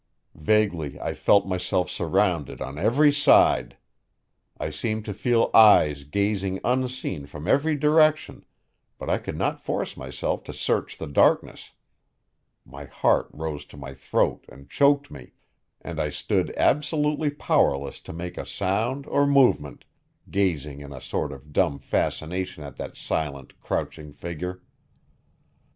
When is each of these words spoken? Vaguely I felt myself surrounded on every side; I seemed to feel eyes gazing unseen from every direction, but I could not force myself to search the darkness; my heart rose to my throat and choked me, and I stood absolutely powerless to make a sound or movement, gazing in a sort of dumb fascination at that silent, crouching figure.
Vaguely 0.33 0.99
I 0.99 1.13
felt 1.13 1.45
myself 1.45 1.87
surrounded 1.87 2.59
on 2.59 2.79
every 2.79 3.11
side; 3.11 3.77
I 4.59 4.71
seemed 4.71 5.05
to 5.05 5.13
feel 5.13 5.51
eyes 5.53 6.05
gazing 6.05 6.59
unseen 6.63 7.27
from 7.27 7.47
every 7.47 7.75
direction, 7.75 8.43
but 8.97 9.11
I 9.11 9.19
could 9.19 9.37
not 9.37 9.61
force 9.61 9.95
myself 9.95 10.43
to 10.45 10.53
search 10.53 10.97
the 10.97 11.05
darkness; 11.05 11.73
my 12.65 12.85
heart 12.85 13.29
rose 13.31 13.63
to 13.65 13.77
my 13.77 13.93
throat 13.93 14.43
and 14.49 14.67
choked 14.67 15.11
me, 15.11 15.33
and 15.81 16.01
I 16.01 16.09
stood 16.09 16.51
absolutely 16.57 17.29
powerless 17.29 17.99
to 17.99 18.11
make 18.11 18.39
a 18.39 18.45
sound 18.47 19.05
or 19.05 19.27
movement, 19.27 19.85
gazing 20.31 20.81
in 20.81 20.91
a 20.91 20.99
sort 20.99 21.31
of 21.31 21.53
dumb 21.53 21.77
fascination 21.77 22.63
at 22.63 22.77
that 22.77 22.97
silent, 22.97 23.59
crouching 23.61 24.13
figure. 24.13 24.63